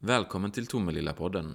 Välkommen 0.00 0.50
till 0.50 0.66
Tomelilla-podden. 0.66 1.54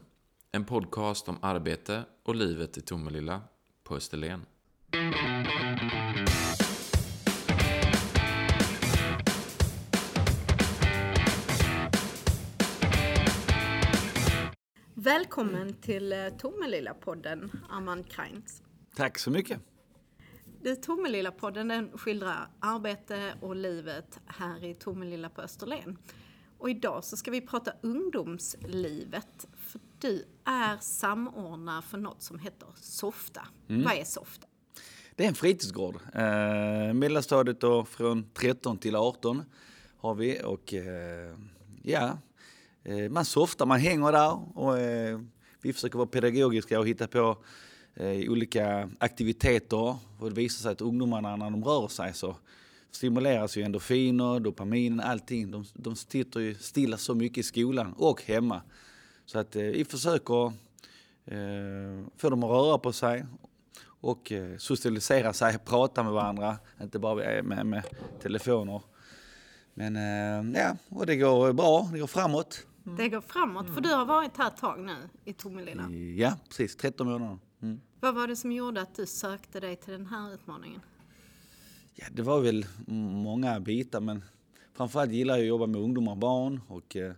En 0.51 0.65
podcast 0.65 1.29
om 1.29 1.37
arbete 1.41 2.03
och 2.23 2.35
livet 2.35 2.77
i 2.77 2.81
Tomelilla 2.81 3.41
på 3.83 3.95
Österlen. 3.95 4.45
Välkommen 14.93 15.73
till 15.73 16.13
eh, 16.13 16.17
Tomelilla-podden, 16.17 17.49
Armand 17.69 18.11
Kreins. 18.11 18.61
Tack 18.95 19.19
så 19.19 19.31
mycket. 19.31 19.59
Du, 20.61 20.75
Tomelilla-podden 20.75 21.67
den 21.67 21.97
skildrar 21.97 22.47
arbete 22.59 23.33
och 23.41 23.55
livet 23.55 24.19
här 24.25 24.63
i 24.63 24.75
Tomelilla 24.75 25.29
på 25.29 25.41
Österlen. 25.41 25.97
Och 26.63 26.69
idag 26.69 27.03
så 27.03 27.17
ska 27.17 27.31
vi 27.31 27.41
prata 27.41 27.73
ungdomslivet. 27.81 29.47
För 29.57 29.79
du 29.99 30.25
är 30.45 30.77
samordnare 30.81 31.81
för 31.81 31.97
något 31.97 32.21
som 32.21 32.39
heter 32.39 32.67
SOFTA. 32.75 33.47
Mm. 33.69 33.83
Vad 33.83 33.93
är 33.93 34.03
SOFTA? 34.03 34.47
Det 35.15 35.23
är 35.23 35.27
en 35.27 35.35
fritidsgård. 35.35 35.95
Eh, 36.13 36.93
mellanstadiet 36.93 37.61
då 37.61 37.85
från 37.85 38.25
13 38.33 38.77
till 38.77 38.95
18 38.95 39.43
har 39.97 40.15
vi. 40.15 40.41
Och 40.43 40.73
eh, 40.73 41.35
ja, 41.81 42.17
eh, 42.83 43.09
man 43.09 43.25
softar, 43.25 43.65
man 43.65 43.79
hänger 43.79 44.11
där. 44.11 44.57
Och, 44.57 44.79
eh, 44.79 45.19
vi 45.61 45.73
försöker 45.73 45.97
vara 45.97 46.07
pedagogiska 46.07 46.79
och 46.79 46.87
hitta 46.87 47.07
på 47.07 47.37
eh, 47.93 48.31
olika 48.31 48.89
aktiviteter. 48.99 49.97
Och 50.19 50.29
det 50.29 50.35
visar 50.35 50.61
sig 50.61 50.71
att 50.71 50.81
ungdomarna 50.81 51.35
när 51.35 51.49
de 51.49 51.63
rör 51.63 51.87
sig 51.87 52.13
så 52.13 52.35
stimuleras 52.95 53.57
ju 53.57 53.63
endorfiner, 53.63 54.39
dopamin, 54.39 54.99
allting. 54.99 55.51
De, 55.51 55.65
de 55.73 55.95
sitter 55.95 56.39
ju 56.39 56.55
stilla 56.55 56.97
så 56.97 57.15
mycket 57.15 57.37
i 57.37 57.43
skolan 57.43 57.93
och 57.93 58.23
hemma. 58.23 58.61
Så 59.25 59.39
att 59.39 59.55
eh, 59.55 59.61
vi 59.61 59.85
försöker 59.85 60.45
eh, 61.25 62.05
få 62.17 62.29
dem 62.29 62.43
att 62.43 62.49
röra 62.49 62.77
på 62.77 62.91
sig 62.91 63.25
och 63.85 64.31
eh, 64.31 64.57
socialisera 64.57 65.33
sig, 65.33 65.57
prata 65.65 66.03
med 66.03 66.13
varandra, 66.13 66.57
inte 66.81 66.99
bara 66.99 67.43
med, 67.43 67.65
med 67.65 67.83
telefoner. 68.21 68.81
Men 69.73 69.95
eh, 69.95 70.61
ja, 70.61 70.77
och 70.89 71.05
det 71.05 71.15
går 71.15 71.53
bra, 71.53 71.89
det 71.93 71.99
går 71.99 72.07
framåt. 72.07 72.67
Det 72.83 73.09
går 73.09 73.21
framåt, 73.21 73.73
för 73.73 73.81
du 73.81 73.89
har 73.89 74.05
varit 74.05 74.37
här 74.37 74.47
ett 74.47 74.57
tag 74.57 74.79
nu 74.79 74.95
i 75.25 75.33
Tomelilla. 75.33 75.89
Ja, 76.17 76.37
precis, 76.47 76.75
13 76.75 77.07
månader. 77.07 77.37
Mm. 77.61 77.81
Vad 77.99 78.15
var 78.15 78.27
det 78.27 78.35
som 78.35 78.51
gjorde 78.51 78.81
att 78.81 78.95
du 78.95 79.05
sökte 79.05 79.59
dig 79.59 79.75
till 79.75 79.93
den 79.93 80.05
här 80.05 80.33
utmaningen? 80.33 80.81
Ja, 81.95 82.05
det 82.11 82.21
var 82.21 82.41
väl 82.41 82.65
många 82.87 83.59
bitar, 83.59 83.99
men 83.99 84.23
framförallt 84.73 85.11
gillar 85.11 85.35
jag 85.35 85.41
att 85.41 85.47
jobba 85.47 85.67
med 85.67 85.81
ungdomar 85.81 86.11
och 86.11 86.17
barn 86.17 86.61
och 86.67 86.95
eh, 86.95 87.11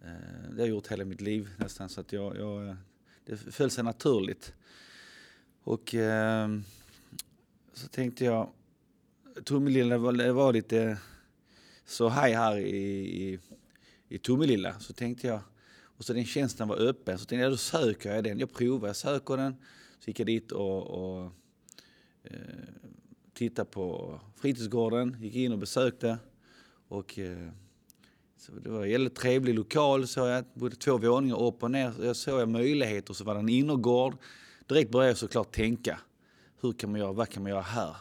eh 0.00 0.50
det 0.50 0.54
har 0.54 0.58
jag 0.58 0.68
gjort 0.68 0.86
hela 0.86 1.04
mitt 1.04 1.20
liv 1.20 1.48
nästan 1.58 1.88
så 1.88 2.00
att 2.00 2.12
jag, 2.12 2.36
jag 2.36 2.76
det 3.24 3.36
föll 3.36 3.70
sig 3.70 3.84
naturligt. 3.84 4.52
Och 5.62 5.94
eh, 5.94 6.48
så 7.72 7.88
tänkte 7.88 8.24
jag, 8.24 8.50
Tomelilla 9.44 9.98
var, 9.98 10.12
det 10.12 10.32
var 10.32 10.52
lite 10.52 10.98
så 11.86 12.08
haj 12.08 12.32
här 12.32 12.56
i, 12.58 12.86
i, 13.24 13.38
i 14.08 14.18
Tomelilla 14.18 14.80
så 14.80 14.92
tänkte 14.92 15.26
jag, 15.26 15.40
och 15.82 16.04
så 16.04 16.12
den 16.12 16.24
tjänsten 16.24 16.68
var 16.68 16.76
öppen 16.76 17.18
så 17.18 17.24
tänkte 17.24 17.42
jag 17.42 17.52
då 17.52 17.56
söker 17.56 18.14
jag 18.14 18.24
den, 18.24 18.38
jag 18.38 18.52
provar, 18.52 18.86
jag 18.86 18.96
söker 18.96 19.36
den. 19.36 19.56
Så 19.98 20.10
gick 20.10 20.20
jag 20.20 20.26
dit 20.26 20.52
och, 20.52 20.86
och 20.86 21.32
eh, 22.22 22.36
tittade 23.40 23.70
på 23.70 24.20
fritidsgården, 24.36 25.16
gick 25.20 25.34
in 25.34 25.52
och 25.52 25.58
besökte. 25.58 26.18
Och, 26.88 27.18
eh, 27.18 27.48
så 28.36 28.52
det 28.52 28.70
var 28.70 28.84
en 28.84 28.90
väldigt 28.92 29.14
trevlig 29.14 29.54
lokal, 29.54 30.06
såg 30.06 30.28
jag 30.28 30.44
bodde 30.54 30.76
två 30.76 30.98
våningar 30.98 31.42
upp 31.42 31.62
och 31.62 31.70
ner. 31.70 31.94
Jag 32.02 32.16
såg 32.16 32.48
möjligheter, 32.48 33.14
så 33.14 33.24
var 33.24 33.34
det 33.34 33.40
en 33.40 33.48
innergård. 33.48 34.16
Direkt 34.66 34.90
började 34.90 35.10
jag 35.10 35.16
såklart 35.16 35.52
tänka, 35.52 36.00
hur 36.60 36.72
kan 36.72 36.90
man 36.90 37.00
göra, 37.00 37.12
vad 37.12 37.28
kan 37.28 37.42
man 37.42 37.50
göra 37.50 37.62
här? 37.62 37.96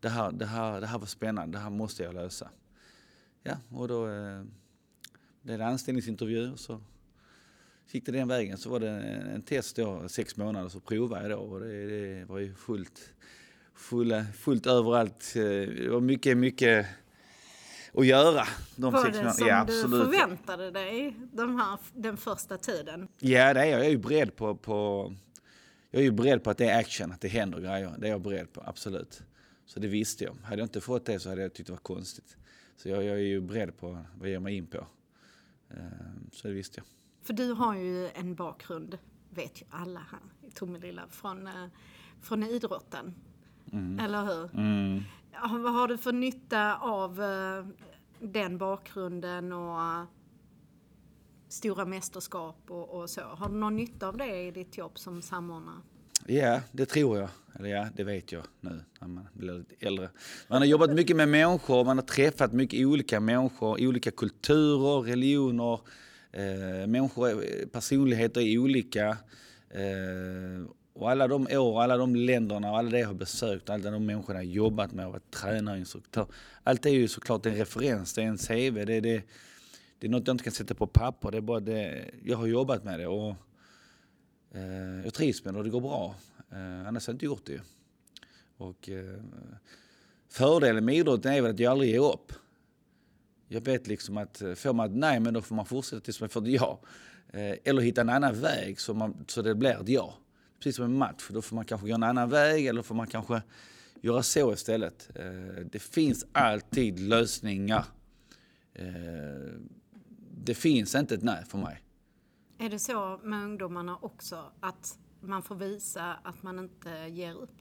Det 0.00 0.08
här, 0.08 0.32
det 0.32 0.46
här, 0.46 0.80
det 0.80 0.86
här 0.86 0.98
var 0.98 1.06
spännande, 1.06 1.58
det 1.58 1.62
här 1.62 1.70
måste 1.70 2.02
jag 2.02 2.14
lösa. 2.14 2.50
Ja, 3.42 3.56
och 3.70 3.88
då 3.88 4.08
eh, 4.08 4.42
blev 5.42 5.58
det 5.58 5.66
anställningsintervju 5.66 6.52
och 6.52 6.60
så 6.60 6.80
gick 7.90 8.06
det 8.06 8.12
den 8.12 8.28
vägen. 8.28 8.58
Så 8.58 8.70
var 8.70 8.80
det 8.80 8.90
en 9.34 9.42
test 9.42 9.76
då, 9.76 10.08
sex 10.08 10.36
månader, 10.36 10.68
så 10.68 10.80
provade 10.80 11.28
jag 11.28 11.38
då 11.38 11.44
och 11.44 11.60
det, 11.60 11.86
det 11.86 12.24
var 12.24 12.38
ju 12.38 12.54
fullt 12.54 13.12
fulla, 13.74 14.24
fullt 14.24 14.66
överallt. 14.66 15.32
Eh, 15.36 15.42
det 15.42 15.88
var 15.90 16.00
mycket, 16.00 16.36
mycket 16.36 16.86
att 17.94 18.06
göra. 18.06 18.44
De 18.76 18.92
var 18.92 19.10
det 19.10 19.32
som 19.32 19.46
ja, 19.48 19.64
du 19.64 19.82
förväntade 19.82 20.70
dig 20.70 21.16
de 21.32 21.56
här, 21.56 21.78
den 21.94 22.16
första 22.16 22.58
tiden? 22.58 23.08
Ja, 23.18 23.54
det 23.54 23.60
är 23.60 23.64
jag. 23.64 23.78
Jag 23.78 23.86
är 23.86 23.90
ju 23.90 23.98
beredd 23.98 24.36
på, 24.36 24.56
på, 24.56 25.12
jag 25.90 26.00
är 26.00 26.04
ju 26.04 26.12
beredd 26.12 26.44
på 26.44 26.50
att 26.50 26.58
det 26.58 26.68
är 26.68 26.80
action, 26.80 27.12
att 27.12 27.20
det 27.20 27.28
händer 27.28 27.60
grejer. 27.60 27.94
Det 27.98 28.06
är 28.06 28.10
jag 28.10 28.22
beredd 28.22 28.52
på, 28.52 28.62
absolut. 28.66 29.22
Så 29.66 29.80
det 29.80 29.88
visste 29.88 30.24
jag. 30.24 30.36
Hade 30.42 30.56
jag 30.56 30.64
inte 30.64 30.80
fått 30.80 31.04
det 31.04 31.20
så 31.20 31.28
hade 31.28 31.42
jag 31.42 31.54
tyckt 31.54 31.66
det 31.66 31.72
var 31.72 31.80
konstigt. 31.80 32.36
Så 32.76 32.88
jag, 32.88 33.04
jag 33.04 33.16
är 33.16 33.22
ju 33.22 33.40
beredd 33.40 33.78
på 33.78 33.88
vad 33.90 34.28
jag 34.28 34.30
ger 34.30 34.40
mig 34.40 34.56
in 34.56 34.66
på. 34.66 34.86
Eh, 35.70 35.76
så 36.32 36.48
det 36.48 36.54
visste 36.54 36.80
jag. 36.80 36.86
För 37.22 37.32
du 37.32 37.52
har 37.52 37.74
ju 37.74 38.08
en 38.08 38.34
bakgrund, 38.34 38.98
vet 39.30 39.62
ju 39.62 39.66
alla 39.70 40.00
här 40.00 40.48
i 40.48 40.50
Tomelilla, 40.50 41.08
från, 41.10 41.46
eh, 41.46 41.66
från 42.20 42.42
idrotten. 42.42 43.14
Mm. 43.72 43.98
Eller 43.98 44.24
hur? 44.24 44.50
Mm. 44.54 45.02
Vad 45.62 45.72
har 45.72 45.88
du 45.88 45.98
för 45.98 46.12
nytta 46.12 46.76
av 46.76 47.20
uh, 47.20 47.66
den 48.20 48.58
bakgrunden 48.58 49.52
och 49.52 49.78
uh, 49.78 50.04
stora 51.48 51.84
mästerskap 51.84 52.56
och, 52.68 53.00
och, 53.00 53.10
så? 53.10 53.20
Har 53.20 53.48
du 53.48 53.54
någon 53.54 53.76
nytta 53.76 54.08
av 54.08 54.16
det 54.16 54.46
i 54.46 54.50
ditt 54.50 54.78
jobb 54.78 54.98
som 54.98 55.22
samordnare? 55.22 55.80
Ja, 56.26 56.60
det 56.72 56.86
tror 56.86 57.18
jag. 57.18 57.28
Eller 57.58 57.68
ja, 57.68 57.88
det 57.96 58.04
vet 58.04 58.32
jag 58.32 58.42
nu 58.60 58.84
när 59.00 59.08
man 59.08 59.28
blir 59.32 59.52
lite 59.52 59.86
äldre. 59.86 60.10
Man 60.48 60.58
har 60.58 60.66
jobbat 60.66 60.90
mycket 60.90 61.16
med 61.16 61.28
människor, 61.28 61.84
man 61.84 61.98
har 61.98 62.04
träffat 62.04 62.52
mycket 62.52 62.86
olika 62.86 63.20
människor, 63.20 63.86
olika 63.86 64.10
kulturer, 64.10 65.02
religioner, 65.02 65.80
eh, 66.32 66.86
människor, 66.86 67.44
personligheter 67.66 68.40
är 68.40 68.58
olika. 68.58 69.08
Eh, 69.70 70.66
och 70.94 71.10
alla 71.10 71.28
de 71.28 71.46
år, 71.50 71.82
alla 71.82 71.96
de 71.96 72.16
länderna 72.16 72.70
och 72.70 72.78
alla 72.78 72.90
det 72.90 72.98
jag 72.98 73.06
har 73.06 73.14
besökt, 73.14 73.70
alla 73.70 73.90
de 73.90 74.06
människorna 74.06 74.42
jag 74.42 74.52
jobbat 74.52 74.92
med 74.92 75.06
och 75.06 75.12
varit 75.12 75.30
tränare 75.30 75.74
och 75.74 75.78
instruktör. 75.78 76.26
Allt 76.62 76.86
är 76.86 76.90
ju 76.90 77.08
såklart 77.08 77.46
en 77.46 77.54
referens, 77.54 78.14
det 78.14 78.22
är 78.22 78.26
en 78.26 78.38
CV, 78.38 78.84
det 78.86 78.94
är, 78.94 79.00
det, 79.00 79.22
det 79.98 80.06
är 80.06 80.10
något 80.10 80.26
jag 80.26 80.34
inte 80.34 80.44
kan 80.44 80.52
sätta 80.52 80.74
på 80.74 80.86
papper. 80.86 81.30
Det 81.30 81.36
är 81.36 81.40
bara 81.42 81.60
det, 81.60 82.10
jag 82.24 82.36
har 82.36 82.46
jobbat 82.46 82.84
med 82.84 83.00
det 83.00 83.06
och 83.06 83.34
eh, 84.54 85.04
jag 85.04 85.14
trivs 85.14 85.44
med 85.44 85.54
det 85.54 85.58
och 85.58 85.64
det 85.64 85.70
går 85.70 85.80
bra. 85.80 86.14
Eh, 86.50 86.88
annars 86.88 87.06
hade 87.06 87.12
jag 87.12 87.14
inte 87.14 87.26
gjort 87.26 87.46
det 87.46 87.60
Och 88.56 88.88
eh, 88.88 89.22
fördelen 90.28 90.84
med 90.84 90.94
idrotten 90.94 91.32
är 91.32 91.42
väl 91.42 91.50
att 91.50 91.58
jag 91.58 91.70
aldrig 91.70 91.90
ger 91.90 92.12
upp. 92.12 92.32
Jag 93.48 93.60
vet 93.60 93.86
liksom 93.86 94.16
att 94.16 94.42
eh, 94.42 94.54
får 94.54 94.72
man 94.72 94.90
ett 94.90 94.96
nej, 94.96 95.20
men 95.20 95.34
då 95.34 95.40
får 95.40 95.54
man 95.54 95.66
fortsätta 95.66 96.00
tills 96.00 96.20
man 96.20 96.28
får 96.28 96.42
ett 96.42 96.48
ja. 96.48 96.80
Eh, 97.28 97.56
eller 97.64 97.82
hitta 97.82 98.00
en 98.00 98.08
annan 98.08 98.40
väg 98.40 98.80
så, 98.80 98.94
man, 98.94 99.24
så 99.28 99.42
det 99.42 99.54
blir 99.54 99.80
ett 99.80 99.88
ja 99.88 100.18
precis 100.62 100.76
som 100.76 100.84
en 100.84 100.98
match. 100.98 101.28
Då 101.30 101.42
får 101.42 101.56
man 101.56 101.64
kanske 101.64 101.88
gå 101.88 101.94
en 101.94 102.02
annan 102.02 102.28
väg 102.28 102.66
eller 102.66 102.82
får 102.82 102.94
man 102.94 103.06
kanske 103.06 103.42
göra 104.00 104.22
så 104.22 104.52
istället. 104.52 105.10
Eh, 105.14 105.64
det 105.70 105.78
finns 105.78 106.26
alltid 106.32 107.00
lösningar. 107.00 107.84
Eh, 108.74 108.84
det 110.30 110.54
finns 110.54 110.94
inte 110.94 111.14
ett 111.14 111.22
nej 111.22 111.44
för 111.44 111.58
mig. 111.58 111.82
Är 112.58 112.70
det 112.70 112.78
så 112.78 113.20
med 113.22 113.44
ungdomarna 113.44 113.98
också, 114.02 114.52
att 114.60 114.98
man 115.20 115.42
får 115.42 115.54
visa 115.54 116.14
att 116.24 116.42
man 116.42 116.58
inte 116.58 116.90
ger 117.10 117.34
upp? 117.34 117.56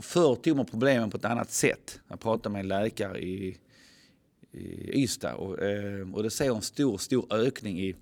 Förr 0.00 0.34
tog 0.34 0.56
man 0.56 0.66
problemen 0.66 1.10
på 1.10 1.16
ett 1.16 1.24
annat 1.24 1.50
sätt. 1.50 2.00
Jag 2.08 2.20
pratade 2.20 2.52
med 2.52 2.60
en 2.60 2.68
läkare 2.68 3.18
i, 3.18 3.58
i 4.52 5.02
Ystad 5.02 5.34
och, 5.34 5.62
eh, 5.62 6.14
och 6.14 6.22
det 6.22 6.30
ser 6.30 6.54
en 6.54 6.62
stor, 6.62 6.98
stor 6.98 7.34
ökning 7.34 7.80
i, 7.80 7.96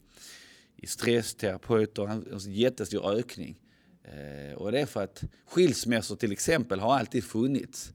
i 0.76 0.86
stressterapeuter, 0.86 2.08
en 2.08 2.52
jättestor 2.52 3.12
ökning. 3.18 3.60
Eh, 4.04 4.54
och 4.54 4.72
det 4.72 4.80
är 4.80 4.86
för 4.86 5.04
att 5.04 5.24
skilsmässor 5.46 6.16
till 6.16 6.32
exempel 6.32 6.80
har 6.80 6.98
alltid 6.98 7.24
funnits. 7.24 7.92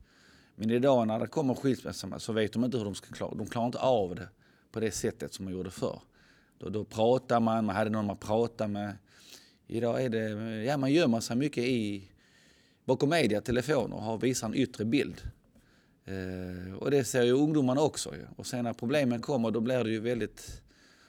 Men 0.56 0.72
idag 0.72 1.08
när 1.08 1.20
det 1.20 1.28
kommer 1.28 1.54
skilsmässor 1.54 2.20
så 2.20 2.34
vet 2.34 2.54
de 2.54 2.64
inte 2.66 2.78
hur 2.78 2.86
de 2.86 2.96
ska 2.96 3.14
klara 3.14 3.36
De 3.36 3.48
klarar 3.48 3.66
inte 3.66 3.80
av 3.80 4.16
det 4.16 4.30
på 4.72 4.80
det 4.80 4.92
sättet 4.92 5.34
som 5.34 5.46
man 5.46 5.54
gjorde 5.54 5.72
förr. 5.72 6.02
Då, 6.58 6.70
då 6.70 6.84
pratar 6.84 7.40
man, 7.40 7.66
man 7.66 7.76
hade 7.76 7.90
någon 7.90 8.06
man 8.06 8.18
pratade 8.18 8.70
med. 8.70 8.98
Idag 9.68 10.04
är 10.04 10.10
det, 10.10 10.30
ja 10.64 10.78
man 10.78 10.92
gömmer 10.92 11.20
sig 11.20 11.36
mycket 11.36 11.64
i 11.64 12.12
bakom 12.86 13.10
media, 13.10 13.42
telefoner 13.42 13.96
och 13.96 14.04
har, 14.04 14.18
visar 14.18 14.48
en 14.48 14.56
yttre 14.56 14.86
bild. 14.86 15.22
Eh, 16.06 16.74
och 16.74 16.92
det 16.92 17.04
ser 17.04 17.24
ju 17.24 17.32
ungdomarna 17.32 17.82
också. 17.82 18.16
Ju. 18.16 18.26
Och 18.36 18.48
sen 18.48 18.64
när 18.64 18.74
problemen 18.74 19.22
kommer 19.22 19.52
då 19.52 19.60
blir 19.60 19.84
det 19.84 19.90
ju 19.90 20.00
väldigt, 20.00 20.62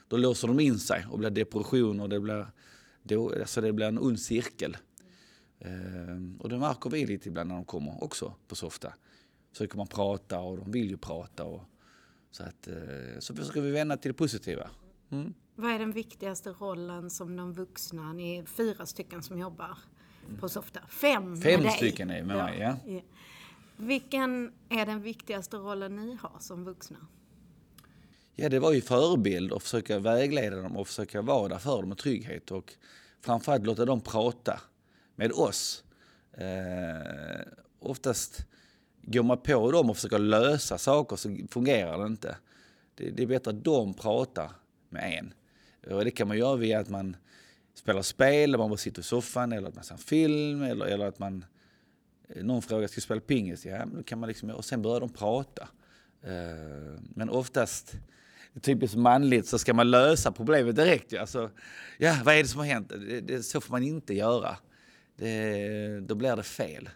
då 0.07 0.17
låser 0.17 0.47
de 0.47 0.59
in 0.59 0.79
sig 0.79 1.05
och 1.11 1.19
blir 1.19 1.29
depression 1.29 1.99
och 1.99 2.09
det 2.09 2.19
blir, 2.19 2.47
då, 3.03 3.33
alltså 3.39 3.61
det 3.61 3.73
blir 3.73 3.87
en 3.87 3.99
ond 3.99 4.19
cirkel. 4.19 4.77
Ehm, 5.61 6.37
och 6.39 6.49
det 6.49 6.57
märker 6.57 6.89
vi 6.89 7.05
lite 7.05 7.29
ibland 7.29 7.47
när 7.47 7.55
de 7.55 7.65
kommer 7.65 8.03
också 8.03 8.33
på 8.47 8.55
Softa. 8.55 8.93
Försöker 9.51 9.77
man 9.77 9.87
prata 9.87 10.39
och 10.39 10.57
de 10.57 10.71
vill 10.71 10.89
ju 10.89 10.97
prata. 10.97 11.43
Och, 11.43 11.61
så, 12.31 12.43
att, 12.43 12.67
eh, 12.67 13.19
så 13.19 13.35
försöker 13.35 13.61
vi 13.61 13.71
vända 13.71 13.97
till 13.97 14.11
det 14.11 14.17
positiva. 14.17 14.69
Mm. 15.09 15.33
Vad 15.55 15.71
är 15.71 15.79
den 15.79 15.91
viktigaste 15.91 16.49
rollen 16.49 17.09
som 17.09 17.35
de 17.35 17.53
vuxna, 17.53 18.13
ni 18.13 18.37
är 18.37 18.45
fyra 18.45 18.85
stycken 18.85 19.23
som 19.23 19.39
jobbar 19.39 19.77
på 20.39 20.49
Softa, 20.49 20.79
fem 20.87 21.37
Fem 21.37 21.59
med 21.59 21.61
dig. 21.61 21.71
stycken 21.71 22.09
är 22.09 22.23
med 22.23 22.37
mig, 22.37 22.59
ja. 22.59 23.01
Vilken 23.77 24.53
är 24.69 24.85
den 24.85 25.01
viktigaste 25.01 25.57
rollen 25.57 25.95
ni 25.95 26.15
har 26.21 26.39
som 26.39 26.65
vuxna? 26.65 26.97
Ja, 28.35 28.49
det 28.49 28.59
var 28.59 28.73
ju 28.73 28.81
förebild 28.81 29.51
och 29.51 29.63
försöka 29.63 29.99
vägleda 29.99 30.61
dem 30.61 30.77
och 30.77 30.87
försöka 30.87 31.21
vara 31.21 31.47
där 31.47 31.57
för 31.57 31.77
dem 31.77 31.89
med 31.89 31.97
trygghet 31.97 32.51
och 32.51 32.73
framförallt 33.21 33.65
låta 33.65 33.85
dem 33.85 34.01
prata 34.01 34.61
med 35.21 35.31
oss. 35.31 35.83
Eh, 36.33 37.41
oftast 37.79 38.45
går 39.01 39.23
man 39.23 39.37
på 39.37 39.71
dem 39.71 39.89
och 39.89 39.95
försöker 39.95 40.19
lösa 40.19 40.77
saker 40.77 41.15
så 41.15 41.37
fungerar 41.51 41.99
det 41.99 42.05
inte. 42.05 42.37
Det, 42.95 43.09
det 43.09 43.23
är 43.23 43.27
bättre 43.27 43.51
att 43.51 43.63
de 43.63 43.93
pratar 43.93 44.51
med 44.89 45.19
en. 45.19 45.33
Och 45.93 46.05
det 46.05 46.11
kan 46.11 46.27
man 46.27 46.37
göra 46.37 46.55
via 46.55 46.79
att 46.79 46.89
man 46.89 47.15
spelar 47.73 48.01
spel, 48.01 48.43
eller 48.49 48.57
man 48.57 48.69
bara 48.69 48.77
sitter 48.77 49.01
i 49.01 49.03
soffan, 49.03 49.51
eller 49.51 49.67
att 49.67 49.75
man 49.75 49.83
ser 49.83 49.93
en 49.93 49.97
film, 49.97 50.63
eller, 50.63 50.85
eller 50.85 51.05
att 51.05 51.19
man... 51.19 51.45
Eh, 52.29 52.43
någon 52.43 52.61
frågar, 52.61 52.87
ska 52.87 53.01
spela 53.01 53.21
pingis? 53.21 53.65
Ja, 53.65 53.77
men 53.85 53.95
då 53.95 54.03
kan 54.03 54.19
man 54.19 54.27
liksom... 54.27 54.49
Och 54.49 54.65
sen 54.65 54.81
börjar 54.81 54.99
de 54.99 55.09
prata. 55.09 55.67
Eh, 56.23 57.01
Men 57.15 57.29
oftast, 57.29 57.93
typiskt 58.61 58.97
manligt, 58.97 59.47
så 59.47 59.59
ska 59.59 59.73
man 59.73 59.91
lösa 59.91 60.31
problemet 60.31 60.75
direkt. 60.75 61.13
Alltså, 61.13 61.49
ja, 61.97 62.17
vad 62.25 62.35
är 62.35 62.43
det 62.43 62.49
som 62.49 62.59
har 62.59 62.65
hänt? 62.65 62.89
Det, 62.89 63.21
det, 63.21 63.43
så 63.43 63.61
får 63.61 63.71
man 63.71 63.83
inte 63.83 64.13
göra. 64.13 64.57
Det, 65.15 65.99
då 65.99 66.15
blir 66.15 66.35
det 66.35 66.43
fel. 66.43 66.89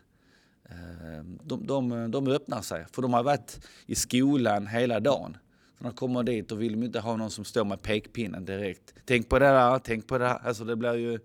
Eh, 0.69 1.23
De, 1.43 1.67
de, 1.67 2.11
de 2.11 2.27
öppnar 2.27 2.61
sig, 2.61 2.85
för 2.91 3.01
de 3.01 3.13
har 3.13 3.23
varit 3.23 3.67
i 3.85 3.95
skolan 3.95 4.67
hela 4.67 4.99
dagen. 4.99 5.37
Så 5.77 5.83
när 5.83 5.89
de 5.91 5.95
kommer 5.95 6.23
dit 6.23 6.51
och 6.51 6.61
vill 6.61 6.71
de 6.79 6.83
inte 6.85 6.99
ha 6.99 7.15
någon 7.15 7.31
som 7.31 7.45
står 7.45 7.65
med 7.65 7.81
pekpinnen 7.81 8.45
direkt. 8.45 8.93
Tänk 9.05 9.29
på 9.29 9.39
det 9.39 9.45
där, 9.45 9.79
tänk 9.79 10.07
på 10.07 10.17
det 10.17 10.27
här. 10.27 10.39
Alltså 10.47 10.65
det 10.65 10.75
blir 10.75 10.93
ju... 10.93 11.19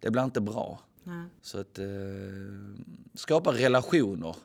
Det 0.00 0.10
blir 0.10 0.24
inte 0.24 0.40
bra. 0.40 0.80
Nej. 1.04 1.26
Så 1.42 1.60
att 1.60 1.78
eh, 1.78 1.84
skapa 3.14 3.52
relationer. 3.52 4.36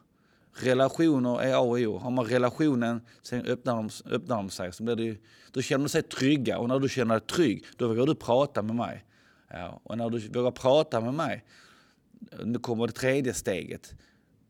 Relationer 0.54 1.42
är 1.42 1.54
A 1.56 1.60
och 1.60 1.78
O. 1.80 1.98
Har 1.98 2.12
man 2.12 2.26
relationen, 2.26 3.02
sen 3.22 3.46
öppnar 3.46 3.76
de, 3.76 3.90
öppnar 4.16 4.36
de 4.36 4.50
sig. 4.50 4.74
Så 4.74 4.84
blir 4.84 4.96
det, 4.96 5.04
ju- 5.04 5.18
då 5.52 5.62
känner 5.62 5.86
de 5.86 5.90
sig 5.90 6.02
trygga. 6.04 6.58
Och 6.58 6.68
när 6.68 6.80
du 6.80 6.90
känner 6.90 7.16
dig 7.20 7.28
trygg, 7.28 7.66
då 7.78 7.88
vågar 7.88 8.06
du 8.06 8.16
prata 8.16 8.62
med 8.62 8.76
mig. 8.76 9.06
Ja, 9.54 9.82
och 9.84 9.98
när 9.98 10.10
du 10.10 10.28
vågar 10.28 10.52
prata 10.52 11.02
med 11.02 11.14
mig, 11.14 11.46
nu 12.46 12.60
kommer 12.60 12.88
det 12.88 12.94
tredje 12.94 13.34
steget. 13.34 13.94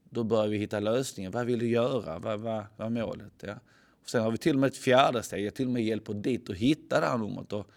Då 0.09 0.23
börjar 0.23 0.47
vi 0.47 0.57
hitta 0.57 0.79
lösningen. 0.79 1.31
Vad 1.31 1.45
vill 1.45 1.59
du 1.59 1.67
göra? 1.67 2.19
Vad, 2.19 2.39
vad, 2.39 2.65
vad 2.77 2.87
är 2.87 2.89
målet? 2.89 3.33
Ja. 3.41 3.53
Och 4.03 4.09
sen 4.09 4.23
har 4.23 4.31
vi 4.31 4.37
till 4.37 4.55
och 4.55 4.59
med 4.59 4.67
ett 4.67 4.77
fjärde 4.77 5.23
steg. 5.23 5.45
Jag 5.45 5.55
till 5.55 5.65
och 5.65 5.71
med 5.71 5.83
hjälper 5.83 6.13
dit 6.13 6.49
att 6.49 6.55
hitta 6.55 6.99
det 6.99 7.05
här 7.05 7.17
numret. 7.17 7.53
Och, 7.53 7.67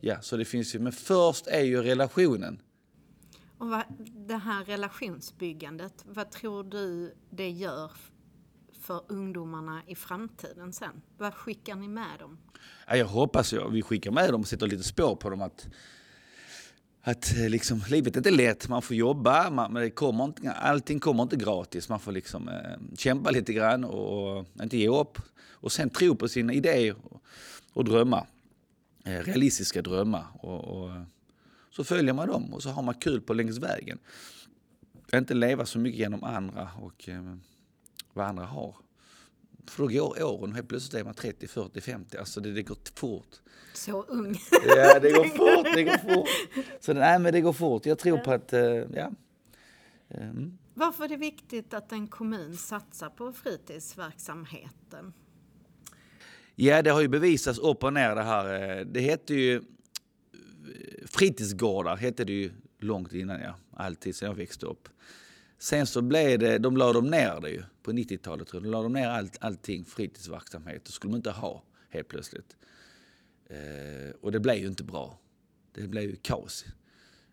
ja, 0.00 0.20
så 0.20 0.36
det 0.36 0.44
finns 0.44 0.74
ju, 0.74 0.78
men 0.78 0.92
först 0.92 1.46
är 1.46 1.60
ju 1.60 1.82
relationen. 1.82 2.62
Och 3.58 3.68
vad, 3.68 3.82
det 4.28 4.36
här 4.36 4.64
relationsbyggandet, 4.64 6.04
vad 6.04 6.30
tror 6.30 6.64
du 6.64 7.14
det 7.30 7.50
gör 7.50 7.92
för 8.80 9.02
ungdomarna 9.08 9.82
i 9.86 9.94
framtiden 9.94 10.72
sen? 10.72 11.02
Vad 11.18 11.34
skickar 11.34 11.74
ni 11.74 11.88
med 11.88 12.18
dem? 12.18 12.38
Ja, 12.86 12.96
jag 12.96 13.06
hoppas 13.06 13.52
ju, 13.52 13.70
vi 13.70 13.82
skickar 13.82 14.10
med 14.10 14.32
dem 14.32 14.40
och 14.40 14.48
sätter 14.48 14.66
lite 14.66 14.82
spår 14.82 15.16
på 15.16 15.30
dem 15.30 15.42
att, 15.42 15.68
att 17.02 17.36
eh, 17.36 17.48
liksom, 17.48 17.82
livet 17.88 18.16
är 18.16 18.20
inte 18.20 18.30
lätt, 18.30 18.68
man 18.68 18.82
får 18.82 18.96
jobba, 18.96 19.50
man, 19.50 19.72
men 19.72 19.82
det 19.82 19.90
kommer 19.90 20.24
inte, 20.24 20.52
allting 20.52 21.00
kommer 21.00 21.22
inte 21.22 21.36
gratis. 21.36 21.88
Man 21.88 22.00
får 22.00 22.12
liksom 22.12 22.48
eh, 22.48 22.96
kämpa 22.98 23.30
lite 23.30 23.52
grann 23.52 23.84
och, 23.84 24.36
och 24.38 24.46
inte 24.62 24.76
ge 24.76 24.88
upp. 24.88 25.18
Och 25.50 25.72
sen 25.72 25.90
tro 25.90 26.16
på 26.16 26.28
sina 26.28 26.52
idéer 26.52 26.96
och, 27.02 27.22
och 27.72 27.84
drömmar. 27.84 28.26
Eh, 29.04 29.18
realistiska 29.18 29.82
drömmar. 29.82 30.26
Och, 30.40 30.64
och, 30.64 30.90
eh, 30.90 31.02
så 31.70 31.84
följer 31.84 32.12
man 32.14 32.28
dem 32.28 32.54
och 32.54 32.62
så 32.62 32.70
har 32.70 32.82
man 32.82 32.94
kul 32.94 33.20
på 33.20 33.34
längs 33.34 33.58
vägen. 33.58 33.98
Inte 35.14 35.34
leva 35.34 35.66
så 35.66 35.78
mycket 35.78 35.98
genom 35.98 36.24
andra 36.24 36.70
och 36.80 37.08
eh, 37.08 37.36
vad 38.12 38.26
andra 38.26 38.44
har. 38.44 38.76
För 39.66 39.82
då 39.82 39.88
går 39.88 40.22
åren 40.22 40.50
och 40.50 40.54
helt 40.56 40.68
plötsligt 40.68 41.00
är 41.00 41.04
man 41.04 41.14
30, 41.14 41.46
40, 41.48 41.80
50. 41.80 42.16
Alltså 42.16 42.40
det, 42.40 42.52
det 42.52 42.62
går 42.62 42.76
fort. 42.94 43.40
Så 43.74 44.02
ung. 44.02 44.36
Ja, 44.66 44.98
det 44.98 45.10
går 45.10 45.24
fort, 45.24 45.66
det 45.74 45.82
går 45.82 46.14
fort. 46.14 46.28
Så 46.80 46.92
nej, 46.92 47.18
men 47.18 47.32
det 47.32 47.40
går 47.40 47.52
fort. 47.52 47.86
Jag 47.86 47.98
tror 47.98 48.18
på 48.18 48.32
att, 48.32 48.52
eh, 48.52 48.62
ja. 48.94 49.10
Mm. 50.08 50.58
Varför 50.74 51.04
är 51.04 51.08
det 51.08 51.16
viktigt 51.16 51.74
att 51.74 51.92
en 51.92 52.08
kommun 52.08 52.56
satsar 52.56 53.10
på 53.10 53.32
fritidsverksamheten? 53.32 55.12
Ja, 56.54 56.82
det 56.82 56.90
har 56.90 57.00
ju 57.00 57.08
bevisats 57.08 57.58
upp 57.58 57.84
och 57.84 57.92
ner 57.92 58.14
det 58.14 58.22
här. 58.22 58.78
eh, 58.78 58.86
Det 58.86 59.00
hette 59.00 59.34
ju 59.34 59.56
eh, 59.56 59.62
fritidsgårdar, 61.06 61.96
hette 61.96 62.24
det 62.24 62.32
ju 62.32 62.50
långt 62.78 63.12
innan, 63.12 63.40
ja. 63.40 63.54
Alltid 63.76 64.16
sedan 64.16 64.28
jag 64.28 64.34
växte 64.36 64.66
upp. 64.66 64.88
Sen 65.62 65.86
så 65.86 66.02
blev 66.02 66.38
det, 66.38 66.58
de 66.58 66.76
la 66.76 66.92
de 66.92 67.10
ner 67.10 67.40
det 67.40 67.50
ju 67.50 67.62
på 67.82 67.92
90-talet. 67.92 68.52
De 68.52 68.64
la 68.64 68.82
de 68.82 68.92
ner 68.92 69.08
allt, 69.08 69.36
allting 69.40 69.84
fritidsverksamhet. 69.84 70.84
Det 70.84 70.92
skulle 70.92 71.12
de 71.12 71.16
inte 71.16 71.30
ha 71.30 71.62
helt 71.90 72.08
plötsligt. 72.08 72.56
Eh, 73.46 74.14
och 74.20 74.32
det 74.32 74.40
blev 74.40 74.56
ju 74.56 74.66
inte 74.66 74.84
bra. 74.84 75.18
Det 75.74 75.88
blev 75.88 76.02
ju 76.04 76.16
kaos. 76.16 76.64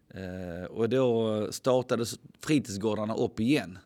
Eh, 0.10 0.64
och 0.64 0.90
då 0.90 1.48
startades 1.52 2.20
fritidsgårdarna 2.40 3.16
upp 3.16 3.40
igen. 3.40 3.78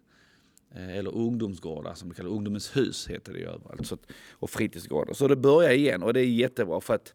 Eh, 0.72 0.98
eller 0.98 1.16
ungdomsgårdar 1.16 1.94
som 1.94 2.10
det 2.10 2.16
kallar 2.16 2.30
Ungdomens 2.30 2.76
hus 2.76 3.08
heter 3.08 3.34
det 3.34 3.40
ju 3.40 3.48
överallt. 3.48 3.88
Så 3.88 3.98
och 4.32 4.50
fritidsgårdar. 4.50 5.14
Så 5.14 5.28
det 5.28 5.36
börjar 5.36 5.72
igen 5.72 6.04
och 6.04 6.14
det 6.14 6.20
är 6.20 6.26
jättebra 6.26 6.82
för 6.82 6.94
att 6.94 7.14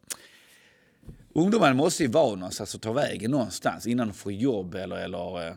ungdomarna 1.33 1.75
måste 1.75 2.03
ju 2.03 2.09
vara 2.09 2.35
någonstans 2.35 2.75
och 2.75 2.83
ta 2.83 2.93
vägen 2.93 3.31
någonstans 3.31 3.87
innan 3.87 4.09
de 4.09 4.15
får 4.15 4.33
jobb 4.33 4.75
eller, 4.75 4.97
eller 4.97 5.47
eh, 5.47 5.55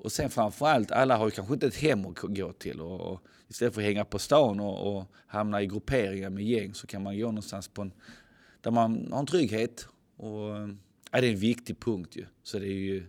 och 0.00 0.12
sen 0.12 0.30
framförallt, 0.30 0.90
alla 0.90 1.16
har 1.16 1.24
ju 1.26 1.30
kanske 1.30 1.54
inte 1.54 1.66
ett 1.66 1.76
hem 1.76 2.06
att 2.06 2.16
gå 2.20 2.52
till. 2.52 2.80
Och, 2.80 3.00
och 3.00 3.20
istället 3.48 3.74
för 3.74 3.80
att 3.80 3.86
hänga 3.86 4.04
på 4.04 4.18
stan 4.18 4.60
och, 4.60 4.96
och 4.96 5.04
hamna 5.26 5.62
i 5.62 5.66
grupperingar 5.66 6.30
med 6.30 6.44
gäng 6.44 6.74
så 6.74 6.86
kan 6.86 7.02
man 7.02 7.18
gå 7.18 7.26
någonstans 7.26 7.68
på 7.68 7.82
en, 7.82 7.92
där 8.60 8.70
man 8.70 9.12
har 9.12 9.20
en 9.20 9.26
trygghet. 9.26 9.86
Och, 10.16 10.48
ja, 11.10 11.20
det 11.20 11.26
är 11.26 11.32
en 11.32 11.38
viktig 11.38 11.80
punkt 11.80 12.16
ju. 12.16 12.24
Så 12.42 12.58
det 12.58 12.66
är 12.66 12.80
ju 12.80 13.06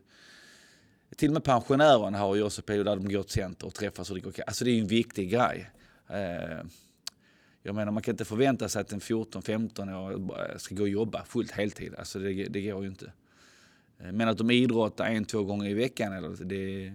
till 1.15 1.29
och 1.29 1.33
med 1.33 1.43
pensionärerna 1.43 2.17
har 2.17 2.35
ju 2.35 2.43
också 2.43 2.61
perioder 2.61 2.95
där 2.95 3.03
de 3.03 3.13
går 3.13 3.23
till 3.23 3.31
center 3.31 3.67
och 3.67 3.73
träffas 3.73 4.09
och 4.09 4.15
det 4.15 4.21
går, 4.21 4.33
Alltså 4.47 4.65
det 4.65 4.71
är 4.71 4.73
ju 4.73 4.81
en 4.81 4.87
viktig 4.87 5.29
grej. 5.31 5.69
Eh, 6.09 6.65
jag 7.63 7.75
menar 7.75 7.91
man 7.91 8.03
kan 8.03 8.13
inte 8.13 8.25
förvänta 8.25 8.69
sig 8.69 8.81
att 8.81 8.91
en 8.91 8.99
14-15 8.99 9.93
år 9.95 10.57
ska 10.57 10.75
gå 10.75 10.81
och 10.81 10.89
jobba 10.89 11.25
fullt 11.25 11.51
heltid. 11.51 11.95
Alltså 11.97 12.19
det, 12.19 12.43
det 12.43 12.61
går 12.61 12.83
ju 12.83 12.89
inte. 12.89 13.11
Eh, 14.03 14.11
Men 14.11 14.27
att 14.27 14.37
de 14.37 14.51
idrottar 14.51 15.05
en, 15.05 15.25
två 15.25 15.43
gånger 15.43 15.69
i 15.69 15.73
veckan, 15.73 16.13
eller, 16.13 16.45
det, 16.45 16.93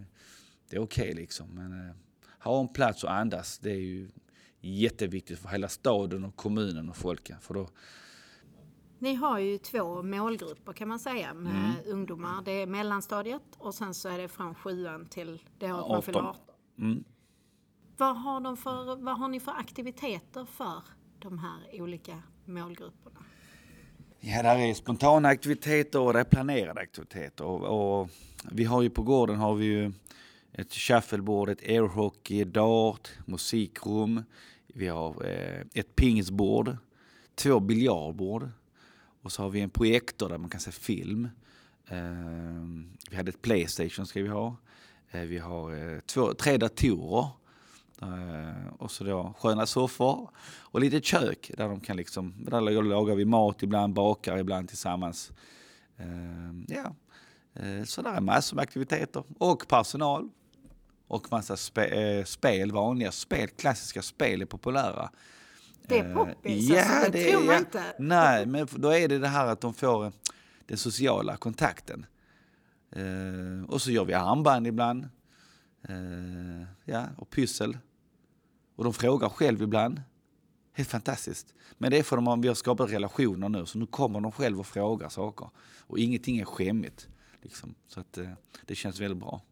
det 0.70 0.76
är 0.76 0.80
okej 0.80 1.12
liksom. 1.14 1.46
Men 1.54 1.72
eh, 1.72 1.94
ha 2.38 2.60
en 2.60 2.68
plats 2.68 3.04
att 3.04 3.10
andas, 3.10 3.58
det 3.58 3.70
är 3.70 3.80
ju 3.80 4.08
jätteviktigt 4.60 5.38
för 5.38 5.48
hela 5.48 5.68
staden 5.68 6.24
och 6.24 6.36
kommunen 6.36 6.88
och 6.88 6.96
folket. 6.96 7.36
För 7.40 7.54
då, 7.54 7.68
Ni 8.98 9.14
har 9.14 9.38
ju 9.38 9.58
två 9.58 10.02
målgrupper 10.02 10.72
kan 10.72 10.88
man 10.88 10.98
säga 10.98 11.34
med 11.34 11.74
ungdomar. 11.86 12.42
Det 12.44 12.52
är 12.52 12.66
mellanstadiet 12.66 13.42
och 13.58 13.74
sen 13.74 13.94
så 13.94 14.08
är 14.08 14.18
det 14.18 14.28
från 14.28 14.54
sjuan 14.54 15.06
till 15.08 15.42
det 15.58 15.72
året 15.72 15.88
man 15.88 16.02
fyller 16.02 16.18
18. 16.18 16.30
18. 16.30 16.54
mm. 16.78 17.04
Vad 17.98 18.16
har, 18.16 18.40
de 18.40 18.56
för, 18.56 18.96
vad 18.96 19.18
har 19.18 19.28
ni 19.28 19.40
för 19.40 19.52
aktiviteter 19.52 20.44
för 20.44 20.82
de 21.18 21.38
här 21.38 21.82
olika 21.82 22.22
målgrupperna? 22.44 23.24
Ja, 24.20 24.42
där 24.42 24.58
är 24.58 24.74
spontana 24.74 25.28
aktiviteter 25.28 26.00
och 26.00 26.12
det 26.12 26.20
är 26.20 26.24
planerade 26.24 26.80
aktiviteter. 26.80 27.44
Och, 27.44 28.00
och 28.00 28.10
vi 28.50 28.64
har 28.64 28.82
ju 28.82 28.90
på 28.90 29.02
gården 29.02 29.36
har 29.36 29.54
vi 29.54 29.64
ju 29.64 29.92
ett 30.52 30.72
shuffleboard, 30.74 31.48
ett 31.48 31.62
airhockey, 31.62 32.44
dart, 32.44 33.08
musikrum. 33.24 34.22
Vi 34.66 34.88
har 34.88 35.24
eh, 35.24 35.60
ett 35.74 35.96
pingisbord, 35.96 36.76
två 37.34 37.60
biljardbord 37.60 38.50
och 39.22 39.32
så 39.32 39.42
har 39.42 39.50
vi 39.50 39.60
en 39.60 39.70
projektor 39.70 40.28
där 40.28 40.38
man 40.38 40.50
kan 40.50 40.60
se 40.60 40.72
film. 40.72 41.28
Eh, 41.88 41.98
vi 43.10 43.16
hade 43.16 43.28
ett 43.28 43.42
Playstation 43.42 44.06
ska 44.06 44.22
vi 44.22 44.28
ha. 44.28 44.56
Eh, 45.10 45.20
vi 45.20 45.38
har 45.38 45.94
eh, 45.94 46.00
två, 46.00 46.34
tre 46.34 46.56
datorer. 46.56 47.28
Eh, 48.02 48.72
och 48.78 48.90
så 48.90 49.04
då 49.04 49.34
sköna 49.38 49.66
soffor 49.66 50.30
och 50.60 50.80
lite 50.80 51.00
kök 51.00 51.50
där 51.56 51.68
de 51.68 51.80
kan 51.80 51.96
liksom, 51.96 52.34
där 52.38 52.60
lagar 52.82 53.14
vi 53.14 53.24
mat 53.24 53.62
ibland, 53.62 53.94
bakar 53.94 54.38
ibland 54.38 54.68
tillsammans. 54.68 55.32
Eh, 55.96 56.76
ja, 56.76 56.94
eh, 57.62 57.84
så 57.84 58.02
där 58.02 58.10
är 58.14 58.20
massor 58.20 58.56
med 58.56 58.62
aktiviteter 58.62 59.24
och 59.38 59.68
personal. 59.68 60.28
Och 61.08 61.32
massa 61.32 61.56
spe, 61.56 62.24
spel, 62.26 62.72
vanliga 62.72 63.12
spel, 63.12 63.48
klassiska 63.48 64.02
spel 64.02 64.42
är 64.42 64.46
populära. 64.46 65.10
Det 65.88 65.98
är 65.98 66.14
poppis, 66.14 66.68
ja, 66.70 66.84
alltså, 66.84 67.10
det, 67.12 67.18
det 67.24 67.30
tror 67.32 67.44
man 67.44 67.54
är- 67.54 67.58
inte. 67.58 67.82
Nej, 67.98 68.46
men 68.46 68.68
då 68.76 68.88
är 68.94 69.08
det 69.08 69.18
det 69.18 69.28
här 69.28 69.46
att 69.46 69.60
de 69.60 69.74
får 69.74 70.12
den 70.66 70.78
sociala 70.78 71.36
kontakten. 71.36 72.06
Och 73.68 73.82
så 73.82 73.90
gör 73.90 74.04
vi 74.04 74.14
armband 74.14 74.66
ibland. 74.66 75.08
Eh, 75.88 76.66
ja, 76.84 77.06
och 77.18 77.30
pyssel. 77.30 77.78
Och 78.76 78.84
de 78.84 78.92
frågar 78.92 79.28
själv 79.28 79.62
ibland. 79.62 80.02
Helt 80.72 80.88
fantastiskt. 80.88 81.54
Men 81.78 81.90
det 81.90 81.98
är 81.98 82.02
för 82.02 82.32
att 82.32 82.44
vi 82.44 82.48
har 82.48 82.54
skapat 82.54 82.90
relationer 82.90 83.48
nu, 83.48 83.66
så 83.66 83.78
nu 83.78 83.86
kommer 83.86 84.20
de 84.20 84.32
själva 84.32 84.60
och 84.60 84.66
frågar 84.66 85.08
saker. 85.08 85.50
Och 85.80 85.98
ingenting 85.98 86.38
är 86.38 86.44
skämmigt. 86.44 87.08
Liksom. 87.42 87.74
Så 87.86 88.00
att, 88.00 88.18
eh, 88.18 88.30
det 88.66 88.74
känns 88.74 89.00
väldigt 89.00 89.18
bra. 89.18 89.42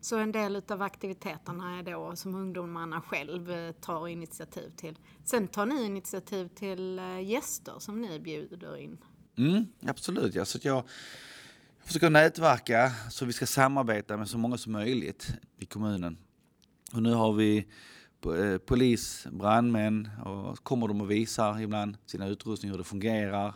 Så 0.00 0.18
en 0.18 0.32
del 0.32 0.62
av 0.68 0.82
aktiviteterna 0.82 1.78
är 1.78 1.82
då 1.82 2.16
som 2.16 2.34
ungdomarna 2.34 3.00
själv 3.00 3.50
eh, 3.50 3.72
tar 3.72 4.08
initiativ 4.08 4.70
till. 4.76 4.98
Sen 5.24 5.48
tar 5.48 5.66
ni 5.66 5.84
initiativ 5.84 6.48
till 6.48 6.98
eh, 6.98 7.20
gäster 7.20 7.74
som 7.78 8.00
ni 8.00 8.20
bjuder 8.20 8.76
in. 8.76 8.98
Mm, 9.38 9.66
absolut, 9.86 10.34
ja. 10.34 10.44
Så 10.44 10.58
jag 10.62 10.82
försöker 11.88 12.10
nätverka 12.10 12.92
så 13.10 13.24
vi 13.24 13.32
ska 13.32 13.46
samarbeta 13.46 14.16
med 14.16 14.28
så 14.28 14.38
många 14.38 14.58
som 14.58 14.72
möjligt 14.72 15.34
i 15.58 15.66
kommunen. 15.66 16.18
Och 16.92 17.02
nu 17.02 17.12
har 17.14 17.32
vi 17.32 17.66
eh, 18.24 18.58
polis, 18.58 19.26
brandmän 19.30 20.08
och 20.24 20.64
kommer 20.64 20.88
de 20.88 21.00
och 21.00 21.10
visar 21.10 21.60
ibland 21.60 21.96
sina 22.06 22.26
utrustningar 22.26 22.72
hur 22.72 22.78
det 22.78 22.84
fungerar. 22.84 23.54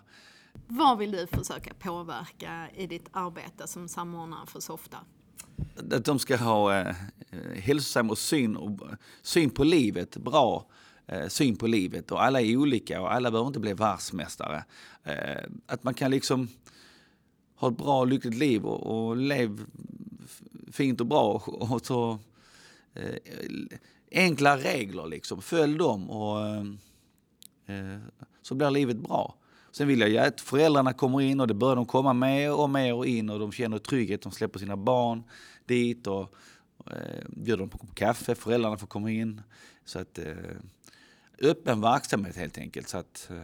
Vad 0.67 0.99
vill 0.99 1.11
du 1.11 1.27
försöka 1.27 1.75
påverka 1.75 2.69
i 2.77 2.87
ditt 2.87 3.09
arbete 3.13 3.69
som 3.69 3.89
samordnare 3.89 4.47
för 4.47 4.61
Softa? 4.61 4.99
Att 5.93 6.05
de 6.05 6.19
ska 6.19 6.37
ha 6.37 6.79
eh, 6.79 6.95
hälsosam 7.55 8.11
och 8.11 8.19
syn, 8.19 8.57
och 8.57 8.81
syn 9.23 9.51
på 9.51 9.65
livet, 9.65 10.17
bra 10.17 10.67
eh, 11.07 11.29
syn 11.29 11.57
på 11.57 11.67
livet. 11.67 12.13
Och 12.13 12.23
alla 12.23 12.41
är 12.41 12.57
olika 12.57 13.01
och 13.01 13.13
alla 13.13 13.31
behöver 13.31 13.49
inte 13.49 13.61
bli 13.61 13.75
världsmästare. 13.75 14.65
Eh, 15.05 15.45
att 15.67 15.85
man 15.85 15.95
kan 15.95 16.11
liksom 16.11 16.49
ha 17.63 17.69
ett 17.69 17.77
bra 17.77 18.01
och 18.01 18.07
lyckligt 18.07 18.35
liv 18.35 18.65
och, 18.65 19.09
och 19.09 19.17
lev 19.17 19.61
fint 20.73 21.01
och 21.01 21.07
bra. 21.07 21.43
Och, 21.47 21.87
så, 21.87 22.19
eh, 22.95 23.15
enkla 24.13 24.57
regler 24.57 25.07
liksom, 25.07 25.43
följ 25.43 25.79
dem 25.79 26.11
och 26.11 26.41
eh, 26.41 26.65
eh, 27.67 28.01
så 28.43 28.55
blir 28.55 28.71
livet 28.71 28.97
bra. 28.97 29.35
Sen 29.73 29.89
vill 29.89 30.01
jag 30.01 30.17
att 30.17 30.41
föräldrarna 30.41 30.93
kommer 30.93 31.21
in 31.21 31.41
och 31.41 31.47
det 31.47 31.55
börjar 31.55 31.77
de 31.77 31.87
komma 31.87 32.13
mer 32.13 32.53
och 32.53 32.71
mer 32.71 32.95
och 32.95 33.07
in 33.07 33.31
och 33.31 33.39
de 33.39 33.53
känner 33.53 33.79
trygghet. 33.79 34.23
De 34.23 34.33
släpper 34.33 34.59
sina 34.59 34.77
barn 34.77 35.23
dit 35.67 36.07
och 36.07 36.35
eh, 36.87 37.25
bjuder 37.29 37.57
dem 37.57 37.69
på 37.69 37.87
kaffe. 37.95 38.35
Föräldrarna 38.35 38.77
får 38.77 38.87
komma 38.87 39.11
in. 39.11 39.43
Så 39.85 39.99
att, 39.99 40.19
eh, 40.19 40.35
öppen 41.39 41.81
verksamhet 41.81 42.37
helt 42.37 42.59
enkelt. 42.59 42.89
Så 42.89 42.99
att, 42.99 43.31
eh, 43.31 43.37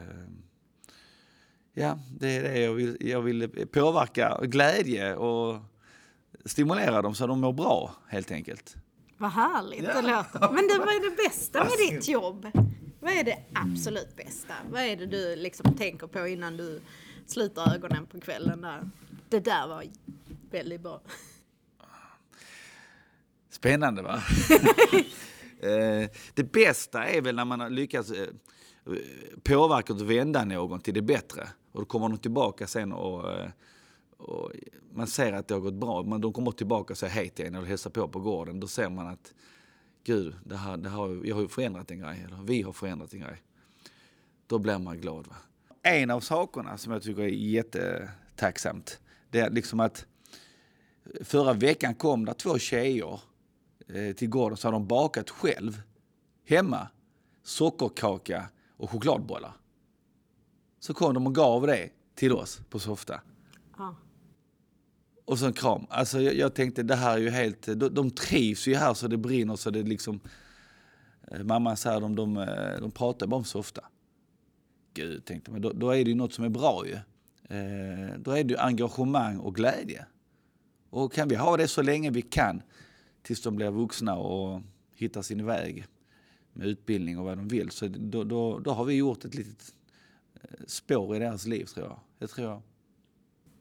ja, 1.79 1.99
det 2.19 2.37
är 2.37 2.43
det 2.43 2.61
jag 2.61 2.73
vill, 2.73 2.97
jag 3.01 3.23
vill 3.23 3.49
påverka. 3.73 4.41
Glädje 4.43 5.15
och 5.15 5.57
stimulera 6.45 7.03
dem 7.03 7.15
så 7.15 7.27
de 7.27 7.41
mår 7.41 7.53
bra 7.53 7.95
helt 8.09 8.31
enkelt. 8.31 8.77
Vad 9.19 9.31
härligt 9.31 9.83
ja. 9.83 10.01
det 10.01 10.03
låter. 10.03 10.53
Men 10.53 10.69
du, 10.69 10.79
vad 10.79 10.89
är 10.89 11.11
det 11.11 11.17
bästa 11.29 11.65
med 11.65 11.73
ditt 11.79 12.09
jobb? 12.09 12.47
Vad 13.01 13.13
är 13.13 13.25
det 13.25 13.39
absolut 13.55 14.17
bästa? 14.17 14.55
Vad 14.71 14.83
är 14.83 14.97
det 14.97 15.07
du 15.07 15.37
liksom 15.37 15.77
tänker 15.77 16.07
på 16.07 16.29
innan 16.29 16.57
du 16.57 16.81
sluter 17.27 17.75
ögonen 17.75 18.07
på 18.07 18.21
kvällen? 18.21 18.61
Där? 18.61 18.91
Det 19.29 19.41
där 19.41 19.69
var 19.69 19.85
väldigt 20.51 20.81
bra. 20.81 21.01
Spännande 23.51 24.03
va? 24.03 24.23
Eh, 25.61 26.11
det 26.35 26.53
bästa 26.53 27.05
är 27.05 27.21
väl 27.21 27.37
när 27.37 27.45
man 27.45 27.61
har 27.61 27.71
lyckats 27.71 28.11
eh, 28.11 28.27
påverka 29.43 29.93
och 29.93 30.11
vända 30.11 30.45
någon 30.45 30.81
till 30.81 30.95
det 30.95 31.03
bättre. 31.03 31.49
Och 31.79 31.85
då 31.85 31.89
kommer 31.89 32.09
de 32.09 32.19
tillbaka 32.19 32.67
sen 32.67 32.93
och, 32.93 33.33
eh, 33.33 33.51
och 34.17 34.53
man 34.93 35.07
ser 35.07 35.33
att 35.33 35.49
det 35.49 35.55
har 35.55 35.61
gått 35.61 35.75
bra. 35.75 36.03
Men 36.03 36.21
de 36.21 36.33
kommer 36.33 36.51
tillbaka 36.51 36.93
och 36.93 36.99
säger 36.99 37.13
hej 37.13 37.29
till 37.29 37.47
en 37.47 37.55
eller 37.55 37.67
hälsar 37.67 37.91
på 37.91 38.09
på 38.09 38.21
gården. 38.21 38.61
Då 38.61 38.67
ser 38.67 38.89
man 38.89 39.07
att 39.07 39.35
gud, 40.05 40.35
det 40.45 40.57
här, 40.57 40.77
det 40.77 40.89
här, 40.89 41.27
jag 41.27 41.35
har 41.35 41.43
ju 41.43 41.49
förändrat 41.49 41.91
en 41.91 41.99
grej. 41.99 42.25
Eller 42.27 42.43
vi 42.43 42.63
har 42.63 42.73
förändrat 42.73 43.13
en 43.15 43.21
grej. 43.21 43.43
Då 44.47 44.59
blir 44.59 44.79
man 44.79 45.01
glad. 45.01 45.27
Va? 45.27 45.37
En 45.83 46.11
av 46.11 46.21
sakerna 46.21 46.79
som 46.79 46.93
jag 46.93 47.03
tycker 47.03 47.23
är 47.23 47.29
jättetacksamt. 47.29 49.01
Det 49.31 49.41
är 49.41 49.51
liksom 49.51 49.81
att 49.81 50.07
förra 51.21 51.53
veckan 51.53 51.95
kom 51.95 52.25
det 52.25 52.35
två 52.35 52.59
tjejer 52.59 53.21
eh, 53.89 54.15
till 54.15 54.29
gården 54.29 54.57
så 54.57 54.69
har 54.69 54.73
de 54.73 54.87
bakat 54.87 55.31
själv 55.31 55.83
hemma 56.45 56.89
sockerkaka 57.43 58.49
och 58.77 58.91
chokladbollar. 58.91 59.53
Så 60.81 60.95
kom 60.95 61.15
de 61.15 61.27
och 61.27 61.35
gav 61.35 61.67
det 61.67 61.91
till 62.15 62.33
oss 62.33 62.61
på 62.71 62.79
Softa. 62.79 63.21
Ja. 63.79 63.97
Och 65.25 65.39
så 65.39 65.47
en 65.47 65.53
kram. 65.53 65.87
Alltså 65.91 66.21
jag, 66.21 66.35
jag, 66.35 66.55
tänkte 66.55 66.83
det 66.83 66.97
här 66.97 67.17
är 67.17 67.19
ju 67.19 67.31
helt, 67.31 67.63
de, 67.63 67.95
de 67.95 68.11
trivs 68.11 68.69
ju 68.69 68.75
här 68.75 68.95
så 68.95 69.09
det 69.09 69.17
brinner 69.17 69.57
så 69.57 69.71
det 69.71 69.83
liksom 69.83 70.21
eh, 71.31 71.43
Mamma 71.43 71.77
säger 71.77 72.01
de, 72.01 72.15
de, 72.15 72.37
eh, 72.37 72.81
de 72.81 72.91
pratar 72.91 73.27
bara 73.27 73.37
om 73.37 73.45
Softa. 73.45 73.85
Gud, 74.95 75.25
tänkte 75.25 75.51
men 75.51 75.63
då, 75.63 75.73
då, 75.73 75.91
är 75.91 76.05
det 76.05 76.11
ju 76.11 76.17
något 76.17 76.33
som 76.33 76.45
är 76.45 76.49
bra 76.49 76.85
ju. 76.87 76.95
Eh, 77.57 78.19
då 78.19 78.31
är 78.31 78.45
det 78.45 78.55
ju 78.55 78.57
engagemang 78.57 79.39
och 79.39 79.55
glädje. 79.55 80.07
Och 80.91 81.13
kan 81.13 81.29
vi 81.29 81.35
ha 81.35 81.57
det 81.57 81.69
så 81.69 81.83
länge 81.83 82.11
vi 82.11 82.23
kan 82.23 82.63
tills 83.23 83.43
de 83.43 83.57
blir 83.57 83.71
vuxna 83.71 84.15
och 84.15 84.63
hittar 84.95 85.23
sin 85.23 85.47
väg 85.47 85.87
med 86.53 86.67
utbildning 86.67 87.19
och 87.19 87.25
vad 87.25 87.39
de 87.39 87.49
vill. 87.49 87.71
Så 87.71 87.89
då, 87.89 88.25
då, 88.25 88.59
då 88.59 88.71
har 88.71 88.85
vi 88.85 88.95
gjort 88.95 89.25
ett 89.25 89.35
litet 89.35 89.75
spår 90.67 91.17
i 91.17 91.19
deras 91.19 91.47
liv 91.47 91.65
tror 91.65 91.87
jag. 91.87 92.01
Det 92.19 92.27
tror 92.27 92.49
jag. 92.49 92.63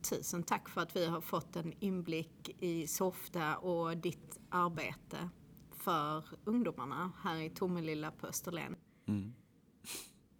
Tusen 0.10 0.44
tack 0.44 0.70
för 0.70 0.82
att 0.82 0.96
vi 0.96 1.06
har 1.06 1.22
fått 1.22 1.56
en 1.56 1.74
inblick 1.80 2.56
i 2.60 2.88
Softa 2.88 3.58
och 3.58 3.98
ditt 3.98 4.40
arbete 4.50 5.30
för 5.72 6.24
ungdomarna 6.44 7.12
här 7.24 7.38
i 7.38 7.50
Tomelilla 7.50 8.12
på 8.12 8.28
Österlen. 8.28 8.76
Mm. 9.08 9.34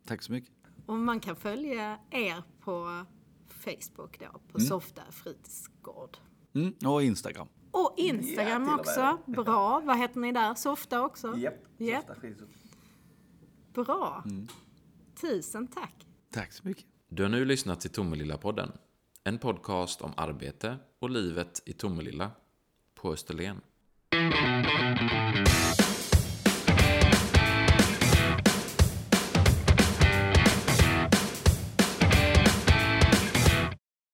Tack 0.06 0.22
så 0.22 0.32
mycket. 0.32 0.54
Och 0.86 0.98
man 0.98 1.20
kan 1.20 1.36
följa 1.36 2.00
er 2.10 2.44
på 2.60 3.06
Facebook 3.48 4.20
då, 4.20 4.40
på 4.52 4.58
mm. 4.58 4.68
Softa 4.68 5.02
fritidsgård. 5.12 6.18
Mm, 6.54 6.74
och 6.86 7.04
Instagram. 7.04 7.48
Och 7.72 7.94
Instagram 7.98 8.66
ja, 8.66 8.80
också. 8.80 9.18
Bra. 9.26 9.80
Vad 9.80 9.98
heter 9.98 10.20
ni 10.20 10.32
där? 10.32 10.56
Softa 10.56 11.02
också? 11.02 11.38
Japp. 11.38 11.54
Yep. 11.80 12.06
Bra. 13.74 14.24
Mm. 14.26 14.48
Tusen 15.22 15.68
tack. 15.68 16.07
Tack 16.38 16.54
så 16.54 16.68
mycket. 16.68 16.86
Du 17.10 17.24
har 17.24 17.30
nu 17.30 17.46
lyssnat 17.46 17.82
till 17.82 17.92
Tomelilla-podden. 17.92 18.72
En 19.24 19.38
podcast 19.38 20.02
om 20.02 20.14
arbete 20.18 20.78
och 21.00 21.10
livet 21.10 21.62
i 21.66 21.74
Tomelilla 21.74 22.32
på 22.96 23.14
Österlen. 23.14 23.62